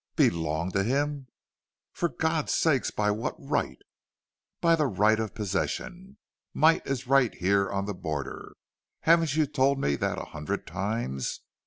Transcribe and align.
"Belong 0.15 0.71
to 0.71 0.83
him!... 0.83 1.27
For 1.93 2.09
God's 2.09 2.55
sake! 2.55 2.85
By 2.95 3.11
what 3.11 3.35
right?" 3.37 3.77
"By 4.59 4.75
the 4.75 4.87
right 4.87 5.19
of 5.19 5.35
possession. 5.35 6.17
Might 6.55 6.87
is 6.87 7.05
right 7.05 7.35
here 7.35 7.69
on 7.69 7.85
the 7.85 7.93
border. 7.93 8.53
Haven't 9.01 9.35
you 9.35 9.45
told 9.45 9.79
me 9.79 9.95
that 9.97 10.17
a 10.17 10.25
hundred 10.31 10.65
times? 10.65 11.41